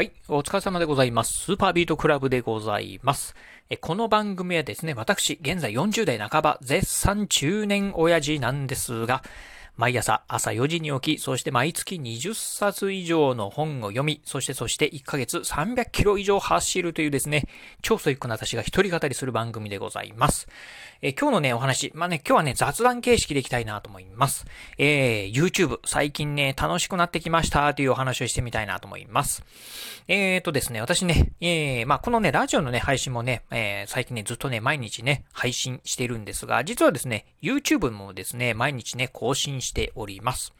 [0.00, 0.12] はい。
[0.28, 1.34] お疲れ様でございます。
[1.44, 3.34] スーパービートクラブでございます。
[3.68, 9.22] えこの番組はですね、私、現在40代半ば、絶賛中年親父なんですが、
[9.76, 17.44] 毎朝朝4時に起き、そして毎月20冊以上の本を読み、そしてそして1ヶ月300キロ以上走るというですね、
[17.82, 20.48] 超ソイックな私が一人語りする番組でございます。
[21.02, 24.44] え今日のね、お話、まあね、今日はね、雑談形式でいきたいなと思います。
[24.76, 29.42] えー、YouTube、最近ね、楽しくなってきましたというお話をしてみたいなと思います。
[30.08, 40.52] えーとですね、私ね、えー、まあこのね、ラジオのね、配信もね、えー、最近ね、ずっとね、毎日ね、配信しているんですが、実はですね、YouTube もですね、毎日ね、更新しております。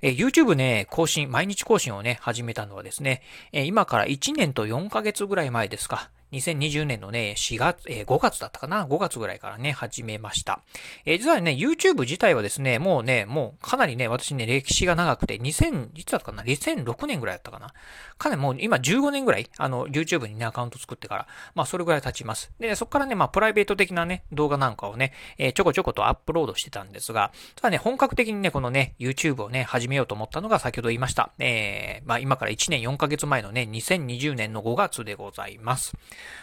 [0.00, 6.10] えー、YouTube ね、更新、毎日更新をね、始めたのはですね、えー、今から1年と4ヶ月ぐらい前ですか。
[6.32, 10.62] 2020年のね、4月、えー、5月だったかな ?5 月ぐらいからね、始めました。
[11.04, 17.74] えー、実はね、YouTube 自体はですね、もうね、もうかなりね、私ね、歴史が長くて、2000、いつだったかな ?2006 年ぐらいだったかな？
[18.18, 22.50] かなりもう今15年ぐらい、あの、YouTube にね、アカウント作ってから、まあ、それぐらい経ちます。
[22.58, 31.32] で、そこからね、まあ、プライベート的なね、動画なんかをね、えー、ちょこちょことアップロードしてたんですが、ただね、本格的にね、このね、YouTube をね、始めようと思ったのが先ほど言いました。
[31.38, 35.92] えー、まあ、今から1年4ヶ月前のね、2020年の5月でございます。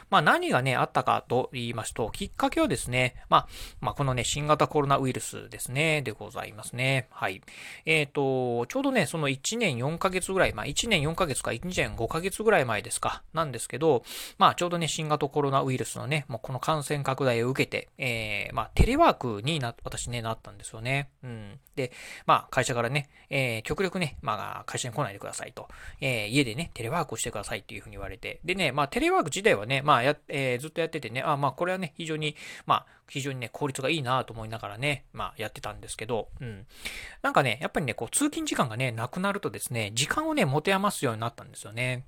[0.10, 3.48] まあ、何がね、あったかと言いますと、きっかけはですね、まあ、
[3.82, 7.08] まあ、このね、新型コロナウイルスですね、でございますね。
[7.12, 7.42] はい。
[7.86, 14.04] えっ、ー、と、ちょうどね、その1年4ヶ月ぐらい、まあ、1年4ヶ月か1年5ヶ月ぐらい前ですか、なんですけど、
[14.38, 21.10] まあ、ちょうどね、新型コロナウイルスのね、もうこの感染拡大を受けて、えー、まあ、テレワークにな、私ね、なったんですよね。
[21.24, 21.60] うん。
[21.76, 21.92] で、
[22.26, 25.68] まあ、会社からね、えー、極力ね、まあ、会社に来ないでくださいと、
[26.02, 36.66] えー、家でね、テレワークをしてくださいっていうふうに言われて、でね、まあ、テレワーク自体はね、ねまあ、や、えー、ずっとやっててね、あまあ、これはね、非常に、まあ、非常にね、効率がいいなと思いながらね、まあ、やってたんですけど、うん。
[37.22, 42.06] なんかね、やっぱりね、こう、通勤時間がね、なくなるとですね、時間をね、持て余すようになったんですよね。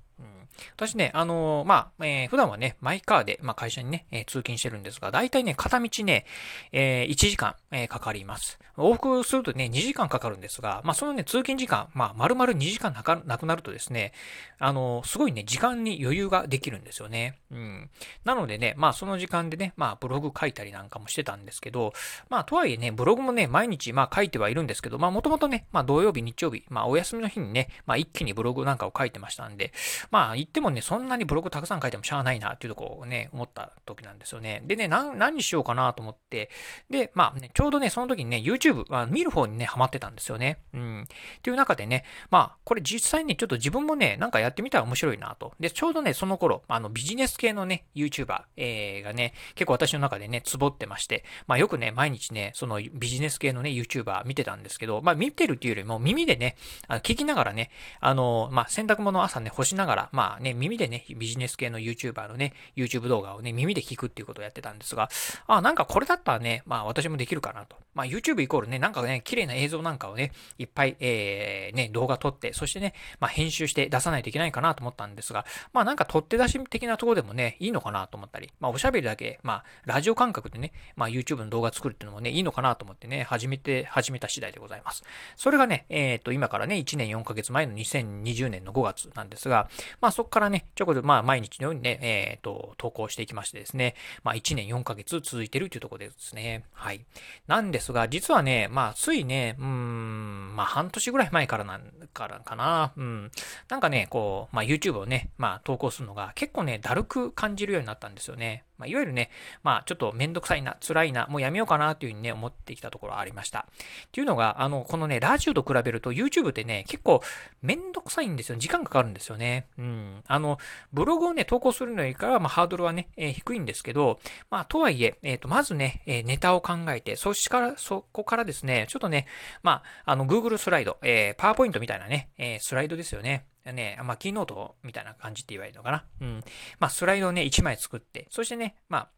[0.76, 6.26] 私ね、あのー、まあ、えー、普段はね、マイカーで、まあ、会社にね、えー、通勤してるんですが、だいたいね、片道ね、
[6.72, 8.58] えー、1時間、え、かかります。
[8.76, 14.12] 往復するとね、2時間かかるんですが、まあ、そのね、通勤時間、まあ、丸々2時間なかなくなるとですね、
[14.58, 17.38] あの、すごいね、時間に余裕ができるんですよね。
[17.50, 17.90] うん。
[18.24, 21.92] なのでね、まあ、その時間でね、まあ、ブログ書いたりなんかもしてたんですけど、
[22.30, 29.72] まあ、とはいえね、ブログもね、毎日、まあ、書いてはいるんですけど、まあ、もともとね、まあ、土曜日、日曜日、まあ、お休みの日にね、まあ、一気にブログなんかを書いてましたんで、
[30.10, 34.62] まあ、言ってもね、そんなにブログたくさん書いてもしゃあないなっていうとこをね、思った時なんですよね。
[34.66, 36.50] でね、何しようかなと思って、
[36.90, 40.58] で、まあね、ちょうどね、その時にね、YouTube、まあ、見る方にね、ハマってたんですよね。
[40.74, 41.02] うん。
[41.02, 41.06] っ
[41.42, 45.52] ていう中でね、まあ、これ実際にちょっと自分もね、なんかやってみたら面白いなと。
[45.60, 56.56] で、ちょうどね、その頃、あの、ビジネス系のね、YouTuber、えー、がね、結構私の中でね、ツボってまして、まあよくね、毎日ね、そのビジネス系のね、YouTuber 見てたんですけど、まあ見てるっていうよりも耳でね、
[56.88, 57.70] あ聞きながらね、
[58.00, 65.08] あの、まあ洗濯物朝ね、干しながら、まあね、耳でね、ビジネス系の YouTuber のね、YouTube 動画をね、耳で聞くっていうことをやってたんですが、
[65.46, 67.76] あ、なんかこれだったらね、まあ私もできるかなと。
[67.94, 85.02] まあ YouTube イコールね、なんかね、綺麗な映像なんかをね、いっぱい、えー、ね、動画撮って、そしてね、まあ編集して出さないといけないかなと思ったんですが、まあなんか取って出し的なところでもね、いいのかなと思ったり、まあおしゃべりだけ、まあラジオ感覚でね、まあ YouTube の動画作るっていうのもね、いいのかなと思ってね、始めて、始めた次第でございます。
[85.36, 89.68] それがね、えっ、ー、と、今からね、1年4ヶ月前の2020年の5月なんですが、
[90.00, 96.64] まあそこからね、ちょこちょこ、まあ毎日のようにね、えっ、ー、と、投稿していきましてですね、まあ1年4ヶ月続いてるというところですね。
[96.72, 97.04] はい。
[97.46, 101.82] なんですが、実はね、まあついね、うん、まあ半年ぐらい前からなん
[102.12, 103.30] からかな、うん。
[103.68, 108.64] なんかね、こう、まあ YouTube をね、まあ投稿するのが結構ね、だるく感じるようになったんですよね。
[108.82, 109.30] まあ、いわゆるね、
[109.62, 113.60] まあ、ちょっとめんどくさいな、辛いな、もうやめようかなというふうにね、思ってきたところありました。
[113.60, 117.22] っていうのが、あの、このね、ラジオと比べると YouTube ってね、結構
[117.62, 118.58] めんどくさいんですよ。
[118.58, 119.66] 時間かかるんですよね。
[119.78, 120.24] うん。
[120.26, 120.58] あの、
[120.92, 124.18] ブログをね、投稿するのよりから、まあ、ハードルはね、えー、低いんですけど、
[124.50, 129.26] まあ、とはいえ、えっ、ー、と、まずね、えー、ネタを考えて、そしから、そこからですね、ちょっとね、
[129.62, 133.46] まあ、あの、Google スライド、えー、パワーポイントみたいなね、えー、スライドですよね。
[133.64, 136.04] ね、まあ、キーノートみたいな感じって言われるのかな。
[136.20, 136.44] うん。
[136.80, 139.10] まあ、スライドをね、1枚作って、そしてね、まあ、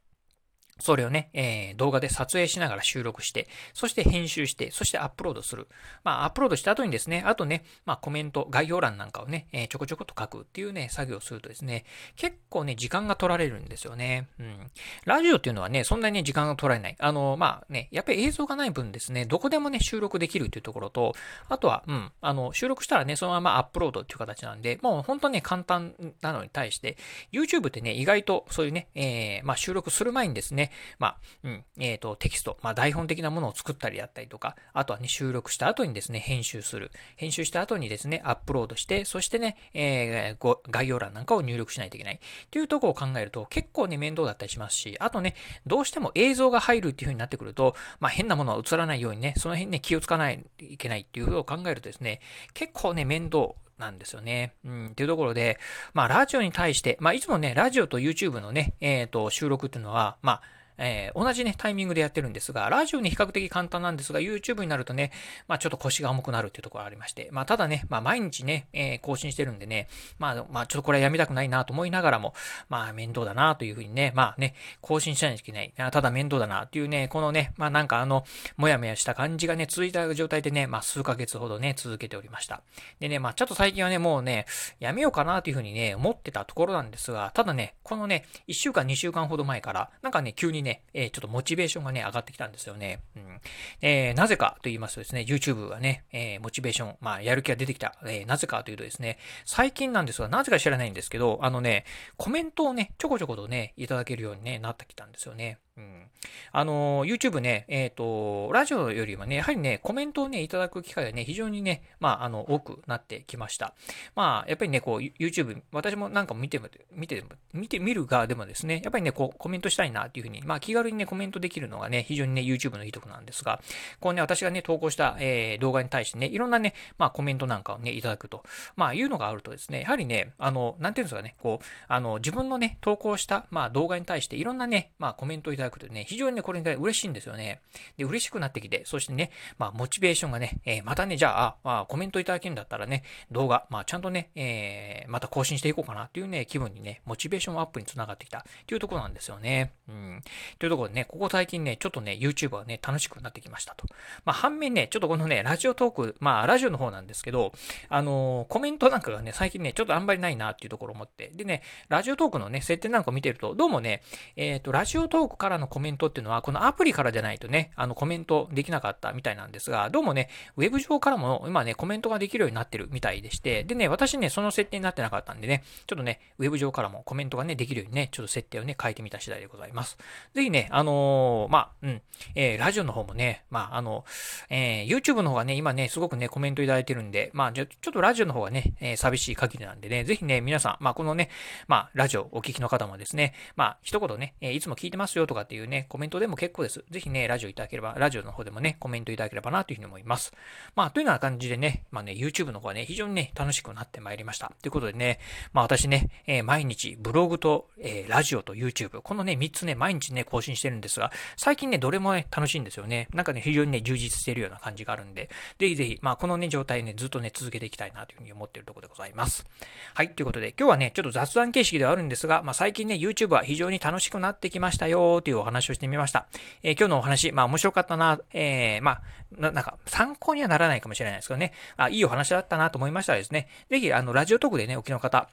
[0.78, 5.68] それをね、えー、動画で撮影しながら収録して、そして編集して、そしてアップロードする。
[6.02, 11.84] まあ、アップロードした後にですね、あとね、まあ、コメント、概要欄なんかをね、えー、ちょこちょこと書くっていうね、作業をするとですね、
[12.16, 14.28] 結構ね、時間が取られるんですよね。
[14.38, 14.70] うん。
[15.04, 16.96] ラジオっていうのはね、そんなにね、時間が取られない。
[16.98, 21.14] あの、まあね、やっぱり映像がない分ですね、どこでもね、収録できるっていうところと、
[21.48, 26.96] あとは、うん、あの、収録したらね、そのままアップロードっていう形なんで、もう本当ね、簡単なのに対して、
[27.32, 36.90] YouTube ってね、意外とそういうね、えー、まあ、収録する前にですね、ね、まあ、うん、えっ、ー、と、テキスト、まあ、台本的なものを作ったりだったりとか、あとはね、収録した後にですね、編集する。
[37.16, 42.14] 編集した後にですね、アップロードして、そしてね、えー、概要欄なんかを入力しないといけない。
[42.14, 42.18] っ
[42.50, 45.34] ていうところを考えると、結構ね、面倒だったりしますし、あとね、
[45.66, 52.20] どうしても映像が入るっていう風になってくると、まあ、変なものは映らないようにね、その辺ね、気をつかないといけないっていうことを考えるとですね、
[52.52, 54.54] 結構ね、面倒なんですよね。
[54.64, 55.58] うん、っていうところで、
[55.92, 60.42] まあ、ラジオに対して、まあ、いつもね、ラジオと YouTube のね、えっ、ー、と、収録っていうのは、まあ、
[60.78, 65.12] えー、同じね、タイミングでやってるんですが、ラジオに比較的簡単なんですが、YouTube になるとね、
[65.48, 69.88] まあちょっと腰が重くなるっていうところがありまして、まあただね、まあ毎日ね、えー、更新してるんでね、
[70.18, 72.34] まあ、まあちょっとこれはやめたくないなと思いながらも、
[72.68, 75.72] まあ面倒だなというふうにね、まあね、更新しないといけない。
[75.76, 78.24] ただ面倒だなっていうね、このね、まあなんかあの、
[78.56, 82.62] もやもやした感じがね、続いた状態でね、まあ数ヶ月ほどね、続けておりました。
[83.00, 84.46] でね、まあちょっと最近はね、もうね、
[84.80, 93.00] やめようかなというふうにね、思ってたところなんですが、ただね、このね、1週間2週間ほど前から、なんかね、急にね、えー、ちょっとモチベーションがね、上がってきたんですよね。
[93.16, 93.40] うん。
[93.80, 97.94] えー、なぜかと言いますとですね、YouTube がね、えー、モチベーション、まあ、やる気が出てきた。
[98.04, 101.84] えー、なぜかというとですね、最近なんですが、なぜか知らないんですけど、あのね、
[102.16, 105.58] コメントをね、ちょこちょことね、いただけるように、ね、なってきたんですよね。
[105.76, 106.04] うん。
[106.52, 113.74] あの、YouTube ね、えっ、ー、と、ラジオよりはね、やはりね、コメントをね、いただく機会がね、非常にね、まあ、あの、多くなってきました。
[114.14, 116.60] まあ、やっぱりね、こう、YouTube、私もなんか見て、
[116.92, 123.60] 見て、見てみるが、でもですね、やっぱりね、こう、コメントしたいなっていうふうに、まあ、気軽にね、コメントできるのがね、非常にね、YouTube のいいとこなんですが、
[124.00, 128.44] こうね、私がね、投稿した、えー、動画に対してね、いろんなね、まあ、コメントなんかをね、いただくと、
[128.76, 137.60] まあ、いうのがあるとですね、やはりね、あの、なんていうんですかね、こう、あの、自分のね、投稿した、まあ、動画に対していろんなね、まあ、コメントをいただくとね、非常にね、これね、嬉しいんですよね。
[137.96, 149.72] で、嬉しくなってきて、そしてね、まあ、モチベーションがね、えー、またね、じゃあ、まあ、コメントいただけるんだったらね、動画、まあ、ちゃんとね、えー、また更新していこうかなっていうね、気分にね、モチベーションアップにつながってきたっていうところなんですよね。
[149.88, 150.22] うん。
[150.58, 153.86] というところでね、ここ最近ね、ちょっとね、YouTube はね、楽しくなってきましたと。
[154.24, 157.52] まあ、反面ね、ちょっとこのね、ラジオトーク、まあ、ラジオの方なんですけど、
[157.88, 164.02] あのー、コメントなんかがね、最近ね、ちょっとあんまりないなっていうところを思って、でね、ラジオトークのね、設定なんか見てると、どうもね、
[164.36, 179.98] えっ、と、ラジオトークからのコメントっていうのは、このアプリからじゃないとね、あの、コメントできなかったみたいなんですが、どうもね、ウェブ上からも今ね、コメントができるようになってるみたいでして、でね、私ね、その設定になってなかったんでね、ちょっとね、ウェブ上からもコメントがね、できるようにね、ちょっと設定をね、変えてみた次第でございます。
[180.34, 182.02] ぜひね、あのー、まあ、うん、
[182.34, 184.04] えー、ラジオの方もね、まあ、あの、
[184.50, 191.30] えー、YouTube の方がね、今ね、すごくね、コメントいただいてるんで、まあ、ちょっとラジオの方がね、えー、寂しい限りなんでね、ぜひね、皆さん、まあ、このね、
[191.68, 196.84] まあ、ラジオお聞きの方もですね、まあ、一言ね、え、いつも聞いてますよとかっていうね、コメントでも結構です。
[196.90, 200.32] ぜひね、ラジオいただければ、ラジオの方でもね、コメントいただければなというふうに思います。
[200.74, 204.52] まあ、というような感じでね、まあね、YouTube の方はね、非常にね、楽しくなってまいりました。
[204.60, 205.20] ということでね、
[205.52, 213.08] まあ私ね、えー、毎日ブログと、えー、ラジオと YouTube、このね、3つね、毎日ね、更新してるんですが、最近ね、どれもね、楽しいんですよね。
[213.12, 219.46] なんかね、非常にね、充実してるような感じがあるんで、ぜひぜひ、まあこのね、状態ね、ずっとね、続けていきたいなというふうに思っているところでございます。
[219.94, 226.26] はい、ということで、今日はね、ちょっと雑談形式ではあるんですが、まあ最近ね、YouTube は非常に楽しくなってきましたよといういうお話をしてみました。
[226.62, 229.02] えー、今日のお話、まあ面白かったな、えー、まあ
[229.38, 235.28] な、なんか、参考にはならないかもしれないですけどね、あ、いいお話だったなと思いましたらですね、ぜひ、あの、ラジオトークでね、お聞きの方、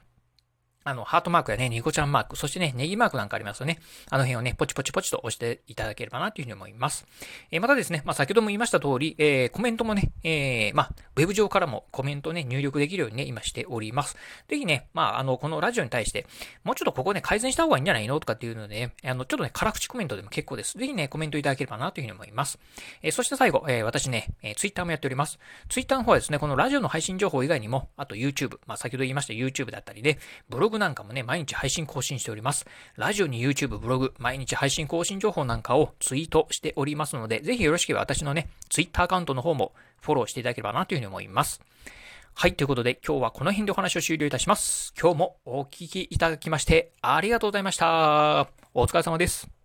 [0.84, 3.78] あの、ハートマークやね、ニコちゃんマーク、そしてね、ネギマークなんかありますよね。
[4.10, 7.06] あの辺をね、ポチポチポチと押していただければなというふうに思います。
[7.50, 14.16] えー、またですね、まあ、先ほども言いました通り、えー、コメントもね、えー、まあ、ウェブ上からもコメントね、入力できるようにね、今しております。
[14.48, 16.26] ぜひね、まあ、あの、このラジオに対して、
[16.64, 20.78] もうちょっとここね、改善した方がいいんじゃないのとかっていうので、ね、あの、ちょっとね、辛口コメントでも結構です。
[20.78, 22.58] ぜひね、コメントいただければなというふうに思います。
[23.02, 25.38] えー、そして最後、えー、私ね、えー、ツイッターもやっております。
[25.68, 32.66] ツイッターの方はですね、このラジオの配信情報以外にも、あと YouTube、まあ、先ほど言いました YouTube だったりで、ブログなんかもね、毎日配信更新しております。
[32.96, 41.60] ラジオに YouTube、ブログ、毎日配信更新情報なんかをツイートしておりますので、ぜひよろしければ私のね、Twitter アカウントの方もフォローしていただければなというふうに思います。
[42.34, 44.92] はい、ということで今日はこの辺でお話を終了いたします。
[45.00, 48.48] 今日もお聴きいただきましてありがとうございました。
[48.74, 49.61] お疲れ様です。